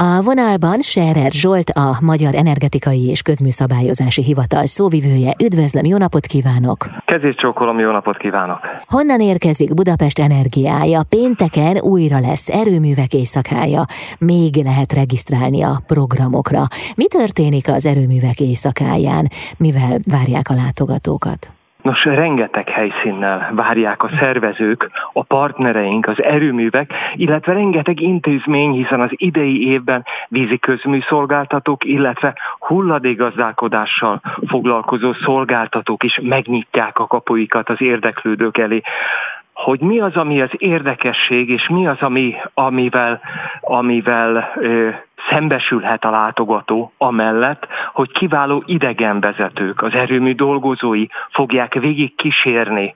A 0.00 0.22
vonalban 0.22 0.80
Scherer 0.80 1.30
Zsolt, 1.32 1.70
a 1.70 1.98
Magyar 2.00 2.34
Energetikai 2.34 3.08
és 3.08 3.22
Közműszabályozási 3.22 4.22
Hivatal 4.22 4.66
szóvivője. 4.66 5.32
Üdvözlöm, 5.44 5.84
jó 5.84 5.96
napot 5.96 6.26
kívánok! 6.26 6.86
Kezét 7.04 7.36
csókolom, 7.36 7.78
jó 7.78 7.90
napot 7.90 8.16
kívánok! 8.16 8.58
Honnan 8.86 9.20
érkezik 9.20 9.74
Budapest 9.74 10.18
energiája? 10.18 11.00
Pénteken 11.08 11.80
újra 11.80 12.18
lesz 12.18 12.48
erőművek 12.48 13.12
éjszakája. 13.12 13.82
Még 14.18 14.54
lehet 14.64 14.92
regisztrálni 14.92 15.62
a 15.62 15.80
programokra. 15.86 16.62
Mi 16.96 17.06
történik 17.06 17.68
az 17.68 17.86
erőművek 17.86 18.40
éjszakáján? 18.40 19.28
Mivel 19.56 19.98
várják 20.10 20.48
a 20.50 20.54
látogatókat? 20.54 21.57
Nos, 21.88 22.04
rengeteg 22.04 22.68
helyszínnel 22.68 23.50
várják 23.54 24.02
a 24.02 24.08
szervezők, 24.12 24.90
a 25.12 25.22
partnereink, 25.22 26.06
az 26.06 26.22
erőművek, 26.22 26.92
illetve 27.14 27.52
rengeteg 27.52 28.00
intézmény, 28.00 28.72
hiszen 28.72 29.00
az 29.00 29.10
idei 29.10 29.68
évben 29.68 30.04
vízi 30.28 30.58
közműszolgáltatók, 30.58 31.84
illetve 31.84 32.34
hulladékgazdálkodással 32.58 34.20
foglalkozó 34.46 35.12
szolgáltatók 35.12 36.02
is 36.02 36.20
megnyitják 36.22 36.98
a 36.98 37.06
kapuikat 37.06 37.68
az 37.68 37.80
érdeklődők 37.80 38.58
elé 38.58 38.82
hogy 39.64 39.80
mi 39.80 40.00
az, 40.00 40.16
ami 40.16 40.40
az 40.40 40.50
érdekesség, 40.56 41.48
és 41.48 41.68
mi 41.68 41.86
az, 41.86 41.96
ami, 42.00 42.34
amivel, 42.54 43.20
amivel 43.60 44.52
ö, 44.56 44.88
szembesülhet 45.30 46.04
a 46.04 46.10
látogató 46.10 46.92
amellett, 46.98 47.66
hogy 47.92 48.12
kiváló 48.12 48.62
idegenvezetők, 48.66 49.82
az 49.82 49.94
erőmű 49.94 50.34
dolgozói 50.34 51.06
fogják 51.30 51.74
végig 51.74 52.14
kísérni 52.14 52.94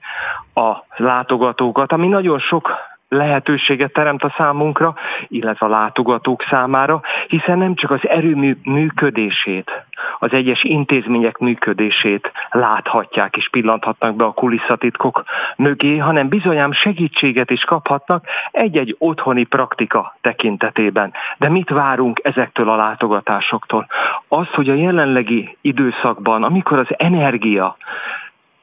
a 0.53 0.71
látogatókat, 0.95 1.91
ami 1.91 2.07
nagyon 2.07 2.39
sok 2.39 2.71
lehetőséget 3.13 3.93
teremt 3.93 4.23
a 4.23 4.33
számunkra, 4.37 4.93
illetve 5.27 5.65
a 5.65 5.69
látogatók 5.69 6.43
számára, 6.49 7.01
hiszen 7.27 7.57
nem 7.57 7.75
csak 7.75 7.91
az 7.91 8.07
erőmű 8.07 8.57
működését, 8.63 9.71
az 10.19 10.33
egyes 10.33 10.63
intézmények 10.63 11.37
működését 11.37 12.31
láthatják 12.49 13.37
és 13.37 13.49
pillanthatnak 13.49 14.15
be 14.15 14.23
a 14.23 14.31
kulisszatitkok 14.31 15.23
mögé, 15.55 15.97
hanem 15.97 16.27
bizonyám 16.27 16.71
segítséget 16.71 17.49
is 17.49 17.63
kaphatnak 17.63 18.25
egy-egy 18.51 18.95
otthoni 18.99 19.43
praktika 19.43 20.15
tekintetében. 20.21 21.13
De 21.37 21.49
mit 21.49 21.69
várunk 21.69 22.19
ezektől 22.23 22.69
a 22.69 22.75
látogatásoktól? 22.75 23.87
Az, 24.27 24.47
hogy 24.53 24.69
a 24.69 24.73
jelenlegi 24.73 25.57
időszakban, 25.61 26.43
amikor 26.43 26.79
az 26.79 26.87
energia 26.97 27.77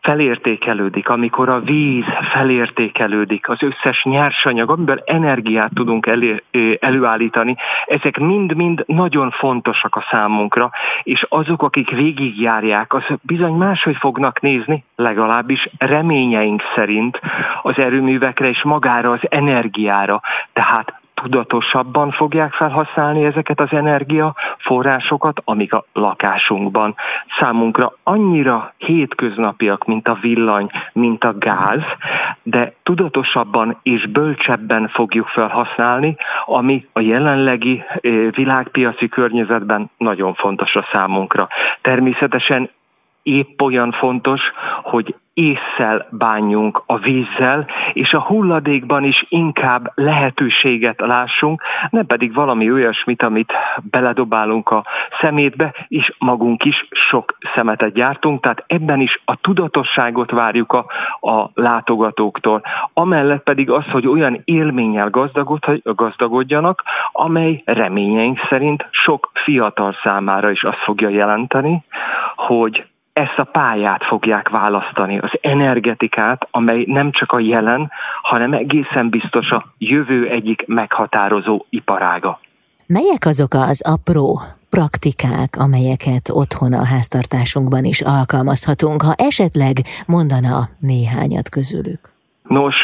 felértékelődik, 0.00 1.08
amikor 1.08 1.48
a 1.48 1.60
víz 1.60 2.04
felértékelődik, 2.32 3.48
az 3.48 3.62
összes 3.62 4.04
nyersanyag, 4.04 4.70
amiben 4.70 5.02
energiát 5.04 5.70
tudunk 5.74 6.06
elő, 6.06 6.42
előállítani, 6.80 7.56
ezek 7.86 8.18
mind-mind 8.18 8.84
nagyon 8.86 9.30
fontosak 9.30 9.96
a 9.96 10.06
számunkra, 10.10 10.70
és 11.02 11.26
azok, 11.28 11.62
akik 11.62 11.90
végigjárják, 11.90 12.94
az 12.94 13.04
bizony 13.22 13.54
máshogy 13.54 13.96
fognak 13.96 14.40
nézni, 14.40 14.84
legalábbis 14.96 15.68
reményeink 15.78 16.62
szerint 16.74 17.20
az 17.62 17.78
erőművekre 17.78 18.48
és 18.48 18.62
magára 18.62 19.10
az 19.10 19.20
energiára. 19.28 20.20
Tehát 20.52 20.99
tudatosabban 21.22 22.10
fogják 22.10 22.52
felhasználni 22.52 23.24
ezeket 23.24 23.60
az 23.60 23.68
energiaforrásokat, 23.70 25.40
amik 25.44 25.72
a 25.72 25.84
lakásunkban 25.92 26.94
számunkra 27.38 27.92
annyira 28.02 28.74
hétköznapiak, 28.78 29.86
mint 29.86 30.08
a 30.08 30.18
villany, 30.20 30.70
mint 30.92 31.24
a 31.24 31.38
gáz, 31.38 31.82
de 32.42 32.72
tudatosabban 32.82 33.78
és 33.82 34.06
bölcsebben 34.06 34.88
fogjuk 34.88 35.26
felhasználni, 35.26 36.16
ami 36.44 36.86
a 36.92 37.00
jelenlegi 37.00 37.82
eh, 37.86 38.12
világpiaci 38.30 39.08
környezetben 39.08 39.90
nagyon 39.96 40.34
fontos 40.34 40.76
a 40.76 40.86
számunkra. 40.92 41.48
Természetesen 41.82 42.70
épp 43.22 43.60
olyan 43.60 43.92
fontos, 43.92 44.40
hogy 44.82 45.14
észszel 45.40 46.06
bánjunk 46.10 46.82
a 46.86 46.98
vízzel, 46.98 47.66
és 47.92 48.12
a 48.12 48.20
hulladékban 48.20 49.04
is 49.04 49.26
inkább 49.28 49.92
lehetőséget 49.94 51.00
lássunk, 51.00 51.62
nem 51.90 52.06
pedig 52.06 52.34
valami 52.34 52.72
olyasmit, 52.72 53.22
amit 53.22 53.52
beledobálunk 53.90 54.70
a 54.70 54.84
szemétbe, 55.20 55.74
és 55.88 56.12
magunk 56.18 56.64
is 56.64 56.88
sok 56.90 57.36
szemetet 57.54 57.92
gyártunk, 57.92 58.42
tehát 58.42 58.64
ebben 58.66 59.00
is 59.00 59.22
a 59.24 59.36
tudatosságot 59.36 60.30
várjuk 60.30 60.72
a, 60.72 60.86
a 61.30 61.50
látogatóktól. 61.54 62.62
Amellett 62.92 63.42
pedig 63.42 63.70
az, 63.70 63.84
hogy 63.90 64.06
olyan 64.06 64.40
élménnyel 64.44 65.10
gazdagodjanak, 65.82 66.82
amely 67.12 67.62
reményeink 67.64 68.38
szerint 68.48 68.86
sok 68.90 69.30
fiatal 69.34 69.96
számára 70.02 70.50
is 70.50 70.62
azt 70.62 70.82
fogja 70.84 71.08
jelenteni, 71.08 71.84
hogy 72.36 72.84
ezt 73.12 73.38
a 73.38 73.44
pályát 73.44 74.04
fogják 74.04 74.48
választani, 74.48 75.18
az 75.18 75.30
energetikát, 75.40 76.48
amely 76.50 76.84
nem 76.86 77.10
csak 77.10 77.32
a 77.32 77.38
jelen, 77.38 77.90
hanem 78.22 78.52
egészen 78.52 79.08
biztos 79.08 79.50
a 79.50 79.64
jövő 79.78 80.28
egyik 80.28 80.66
meghatározó 80.66 81.64
iparága. 81.68 82.40
Melyek 82.86 83.26
azok 83.26 83.54
az 83.54 83.90
apró 83.90 84.38
praktikák, 84.70 85.56
amelyeket 85.58 86.28
otthon 86.32 86.72
a 86.72 86.84
háztartásunkban 86.84 87.84
is 87.84 88.00
alkalmazhatunk, 88.00 89.02
ha 89.02 89.12
esetleg 89.16 89.76
mondana 90.06 90.58
néhányat 90.80 91.48
közülük? 91.48 92.00
Nos, 92.42 92.74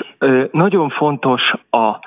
nagyon 0.50 0.88
fontos 0.88 1.42
a 1.70 1.98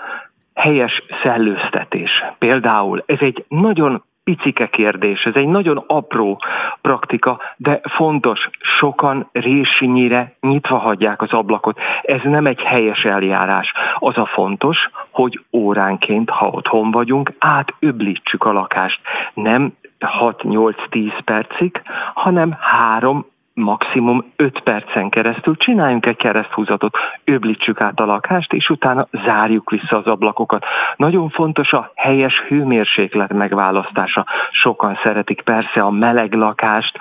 helyes 0.53 1.03
szellőztetés. 1.23 2.11
Például 2.37 3.03
ez 3.05 3.17
egy 3.19 3.45
nagyon 3.47 4.03
picike 4.29 4.67
kérdés, 4.67 5.25
ez 5.25 5.35
egy 5.35 5.47
nagyon 5.47 5.83
apró 5.87 6.41
praktika, 6.81 7.39
de 7.57 7.81
fontos, 7.83 8.49
sokan 8.59 9.29
résinyire 9.31 10.35
nyitva 10.41 10.77
hagyják 10.77 11.21
az 11.21 11.33
ablakot. 11.33 11.79
Ez 12.01 12.19
nem 12.23 12.45
egy 12.45 12.61
helyes 12.61 13.05
eljárás. 13.05 13.73
Az 13.95 14.17
a 14.17 14.25
fontos, 14.25 14.89
hogy 15.09 15.39
óránként, 15.53 16.29
ha 16.29 16.47
otthon 16.47 16.91
vagyunk, 16.91 17.33
átöblítsük 17.39 18.43
a 18.43 18.51
lakást. 18.51 19.01
Nem 19.33 19.73
6-8-10 19.99 21.19
percig, 21.25 21.81
hanem 22.13 22.57
3 22.59 23.25
maximum 23.59 24.23
5 24.35 24.59
percen 24.59 25.09
keresztül 25.09 25.57
csináljunk 25.57 26.05
egy 26.05 26.15
kereszthúzatot, 26.15 26.97
öblítsük 27.23 27.81
át 27.81 27.99
a 27.99 28.05
lakást, 28.05 28.53
és 28.53 28.69
utána 28.69 29.07
zárjuk 29.25 29.69
vissza 29.69 29.97
az 29.97 30.05
ablakokat. 30.05 30.65
Nagyon 30.95 31.29
fontos 31.29 31.73
a 31.73 31.91
helyes 31.95 32.39
hőmérséklet 32.47 33.33
megválasztása. 33.33 34.25
Sokan 34.51 34.99
szeretik 35.03 35.41
persze 35.41 35.81
a 35.81 35.89
meleg 35.89 36.33
lakást, 36.33 36.97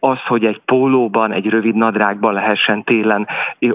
az, 0.00 0.18
hogy 0.26 0.44
egy 0.44 0.60
pólóban, 0.64 1.32
egy 1.32 1.46
rövid 1.46 1.74
nadrágban 1.74 2.32
lehessen 2.32 2.84
télen 2.84 3.28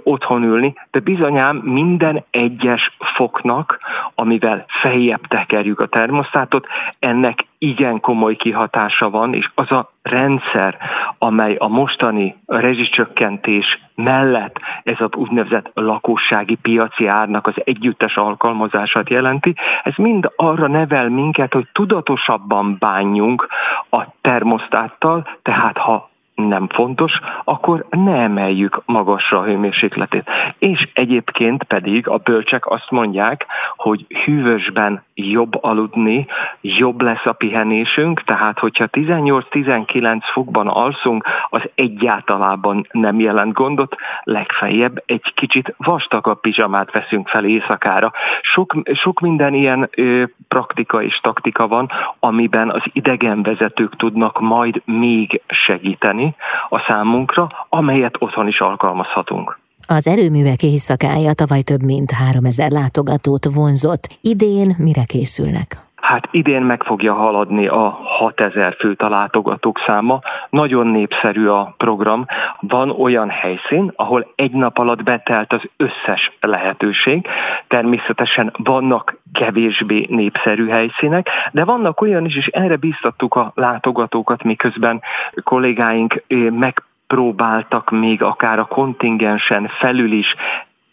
otthon 0.04 0.44
ülni, 0.44 0.74
de 0.92 1.00
bizonyám 1.00 1.56
minden 1.56 2.24
egyes 2.32 2.92
foknak, 3.00 3.80
amivel 4.16 4.66
feljebb 4.68 5.28
tekerjük 5.28 5.80
a 5.80 5.88
termosztátot, 5.88 6.68
ennek 7.00 7.48
igen 7.58 8.00
komoly 8.00 8.36
kihatása 8.36 9.10
van, 9.10 9.34
és 9.34 9.50
az 9.56 9.72
a 9.72 9.92
rendszer, 10.02 10.78
amely 11.18 11.56
a 11.56 11.68
mostani 11.68 12.09
rezsicsökkentés 12.46 13.80
mellett 13.96 14.60
ez 14.84 14.96
az 15.00 15.10
úgynevezett 15.16 15.72
lakossági 15.74 16.56
piaci 16.56 17.08
árnak 17.08 17.48
az 17.48 17.54
együttes 17.64 18.18
alkalmazását 18.18 19.10
jelenti, 19.10 19.56
ez 19.84 19.94
mind 19.96 20.32
arra 20.36 20.68
nevel 20.68 21.10
minket, 21.10 21.54
hogy 21.54 21.68
tudatosabban 21.74 22.76
bánjunk 22.80 23.48
a 23.90 24.04
termosztáttal, 24.22 25.28
tehát 25.42 25.78
ha 25.78 26.10
nem 26.48 26.68
fontos, 26.68 27.20
akkor 27.44 27.86
ne 27.90 28.16
emeljük 28.16 28.82
magasra 28.86 29.40
a 29.40 29.44
hőmérsékletét. 29.44 30.30
És 30.58 30.88
egyébként 30.94 31.64
pedig 31.64 32.08
a 32.08 32.18
bölcsek 32.18 32.66
azt 32.66 32.92
mondják, 32.92 33.46
hogy 33.76 34.06
hűvösben 34.26 35.04
jobb 35.14 35.64
aludni, 35.64 36.26
jobb 36.62 37.02
lesz 37.02 37.26
a 37.26 37.32
pihenésünk, 37.32 38.24
tehát 38.24 38.60
hogyha 38.60 38.88
18-19 38.92 40.20
fokban 40.34 40.68
alszunk, 40.68 41.24
az 41.50 41.62
egyáltalában 41.76 42.88
nem 42.92 43.20
jelent 43.20 43.54
gondot, 43.54 43.96
legfeljebb 44.24 45.04
egy 45.06 45.34
kicsit 45.36 45.74
vastagabb 45.78 46.40
pizsamát 46.40 46.92
veszünk 46.92 47.28
fel 47.28 47.46
éjszakára. 47.46 48.12
Sok, 48.42 48.76
sok 48.94 49.20
minden 49.20 49.54
ilyen 49.54 49.90
ö, 49.96 50.24
praktika 50.48 51.02
és 51.02 51.20
taktika 51.20 51.68
van, 51.68 51.90
amiben 52.20 52.70
az 52.70 52.84
idegenvezetők 52.94 53.96
tudnak 53.96 54.40
majd 54.40 54.82
még 54.86 55.42
segíteni, 55.48 56.29
a 56.70 56.84
számunkra, 56.88 57.50
amelyet 57.70 58.16
otthon 58.20 58.48
is 58.48 58.60
alkalmazhatunk. 58.60 59.60
Az 59.88 60.08
erőművek 60.08 60.64
éjszakája 60.64 61.34
tavaly 61.34 61.62
több 61.62 61.84
mint 61.84 62.12
3000 62.12 62.72
látogatót 62.72 63.46
vonzott. 63.54 64.18
Idén 64.22 64.76
mire 64.78 65.04
készülnek? 65.04 65.89
Hát 66.10 66.28
idén 66.32 66.62
meg 66.62 66.84
fogja 66.84 67.14
haladni 67.14 67.68
a 67.68 67.90
6000 68.04 68.76
főt 68.80 69.02
a 69.02 69.10
látogatók 69.10 69.80
száma. 69.86 70.20
Nagyon 70.50 70.88
népszerű 70.88 71.48
a 71.48 71.74
program. 71.78 72.26
Van 72.60 72.90
olyan 72.90 73.30
helyszín, 73.30 73.92
ahol 73.96 74.32
egy 74.36 74.52
nap 74.52 74.78
alatt 74.78 75.04
betelt 75.04 75.54
az 75.54 75.62
összes 75.78 76.32
lehetőség. 76.40 77.28
Természetesen 77.68 78.52
vannak 78.58 79.18
kevésbé 79.34 80.06
népszerű 80.10 80.68
helyszínek, 80.68 81.28
de 81.52 81.64
vannak 81.64 82.02
olyan 82.02 82.26
is, 82.26 82.36
és 82.36 82.48
erre 82.48 82.76
bíztattuk 82.76 83.36
a 83.36 83.52
látogatókat, 83.56 84.44
miközben 84.44 85.02
kollégáink 85.44 86.24
megpróbáltak 86.50 87.90
még 87.90 88.24
akár 88.24 88.60
a 88.60 88.66
kontingensen 88.66 89.68
felül 89.68 90.12
is 90.12 90.36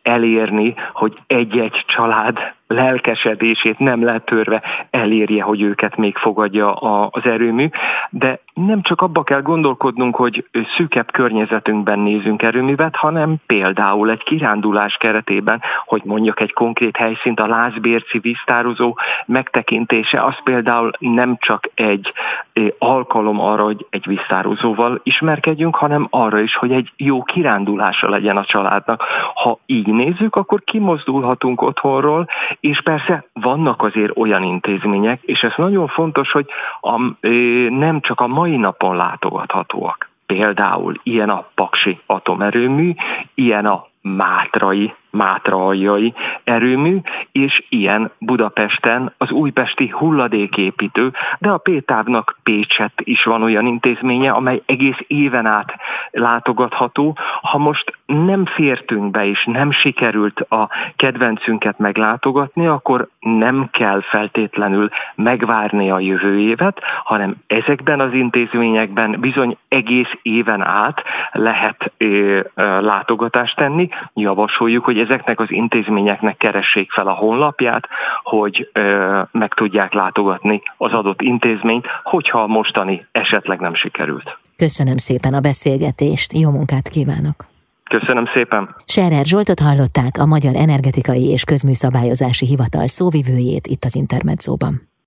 elérni, 0.02 0.74
hogy 0.92 1.18
egy-egy 1.26 1.84
család 1.86 2.54
lelkesedését 2.66 3.78
nem 3.78 4.04
letörve 4.04 4.62
elérje, 4.90 5.42
hogy 5.42 5.62
őket 5.62 5.96
még 5.96 6.16
fogadja 6.16 6.72
az 7.10 7.24
erőmű, 7.24 7.68
de 8.10 8.40
nem 8.54 8.82
csak 8.82 9.00
abba 9.00 9.22
kell 9.22 9.42
gondolkodnunk, 9.42 10.16
hogy 10.16 10.44
szűkebb 10.76 11.12
környezetünkben 11.12 11.98
nézünk 11.98 12.42
erőművet, 12.42 12.96
hanem 12.96 13.36
például 13.46 14.10
egy 14.10 14.22
kirándulás 14.22 14.96
keretében, 14.96 15.62
hogy 15.84 16.02
mondjak 16.04 16.40
egy 16.40 16.52
konkrét 16.52 16.96
helyszínt, 16.96 17.40
a 17.40 17.46
Lázbérci 17.46 18.18
víztározó 18.18 18.98
megtekintése, 19.26 20.24
az 20.24 20.34
például 20.44 20.90
nem 20.98 21.36
csak 21.40 21.70
egy 21.74 22.12
alkalom 22.78 23.40
arra, 23.40 23.64
hogy 23.64 23.86
egy 23.90 24.06
víztározóval 24.06 25.00
ismerkedjünk, 25.02 25.76
hanem 25.76 26.06
arra 26.10 26.40
is, 26.40 26.56
hogy 26.56 26.72
egy 26.72 26.92
jó 26.96 27.22
kirándulása 27.22 28.08
legyen 28.08 28.36
a 28.36 28.44
családnak. 28.44 29.02
Ha 29.34 29.58
így 29.66 29.86
nézzük, 29.86 30.36
akkor 30.36 30.64
kimozdulhatunk 30.64 31.62
otthonról, 31.62 32.28
és 32.60 32.80
persze 32.82 33.24
vannak 33.32 33.82
azért 33.82 34.16
olyan 34.16 34.42
intézmények, 34.42 35.22
és 35.22 35.42
ez 35.42 35.52
nagyon 35.56 35.86
fontos, 35.86 36.30
hogy 36.30 36.46
a, 36.80 37.00
nem 37.68 38.00
csak 38.00 38.20
a 38.20 38.26
mai 38.26 38.56
napon 38.56 38.96
látogathatóak. 38.96 40.10
Például 40.26 41.00
ilyen 41.02 41.28
a 41.28 41.48
Paksi 41.54 42.00
atomerőmű, 42.06 42.94
ilyen 43.34 43.66
a 43.66 43.86
Mátrai 44.00 44.94
Mátra-aljai 45.16 46.14
erőmű, 46.44 46.98
és 47.32 47.64
ilyen 47.68 48.10
Budapesten 48.18 49.12
az 49.18 49.30
újpesti 49.30 49.88
hulladéképítő, 49.88 51.12
de 51.38 51.50
a 51.50 51.58
Pétávnak 51.58 52.38
Pécset 52.42 52.92
is 52.96 53.24
van 53.24 53.42
olyan 53.42 53.66
intézménye, 53.66 54.30
amely 54.30 54.62
egész 54.66 54.98
éven 55.06 55.46
át 55.46 55.74
látogatható. 56.10 57.16
Ha 57.42 57.58
most 57.58 57.92
nem 58.06 58.44
fértünk 58.44 59.10
be, 59.10 59.26
és 59.26 59.44
nem 59.44 59.70
sikerült 59.70 60.40
a 60.40 60.68
kedvencünket 60.96 61.78
meglátogatni, 61.78 62.66
akkor 62.66 63.08
nem 63.20 63.68
kell 63.70 64.00
feltétlenül 64.00 64.88
megvárni 65.14 65.90
a 65.90 65.98
jövő 65.98 66.38
évet, 66.38 66.80
hanem 67.04 67.34
ezekben 67.46 68.00
az 68.00 68.12
intézményekben 68.12 69.16
bizony 69.20 69.56
egész 69.68 70.10
éven 70.22 70.62
át 70.62 71.02
lehet 71.32 71.92
ö, 71.96 72.40
ö, 72.54 72.80
látogatást 72.80 73.56
tenni. 73.56 73.88
Javasoljuk, 74.14 74.84
hogy 74.84 74.98
ezeknek 75.08 75.40
az 75.40 75.50
intézményeknek 75.50 76.36
keressék 76.36 76.90
fel 76.90 77.06
a 77.06 77.12
honlapját, 77.12 77.88
hogy 78.22 78.70
ö, 78.72 79.22
meg 79.30 79.54
tudják 79.54 79.92
látogatni 79.92 80.62
az 80.76 80.92
adott 80.92 81.20
intézményt, 81.20 81.86
hogyha 82.02 82.42
a 82.42 82.46
mostani 82.46 83.06
esetleg 83.12 83.60
nem 83.60 83.74
sikerült. 83.74 84.38
Köszönöm 84.56 84.96
szépen 84.96 85.34
a 85.34 85.40
beszélgetést, 85.40 86.38
jó 86.38 86.50
munkát 86.50 86.88
kívánok! 86.88 87.36
Köszönöm 87.90 88.26
szépen! 88.34 88.74
Serer 88.84 89.24
Zsoltot 89.24 89.60
hallották 89.60 90.18
a 90.18 90.26
Magyar 90.26 90.54
Energetikai 90.54 91.30
és 91.30 91.44
Közműszabályozási 91.44 92.46
Hivatal 92.46 92.86
szóvivőjét 92.86 93.66
itt 93.66 93.84
az 93.84 93.94
Intermedzóban. 93.94 94.74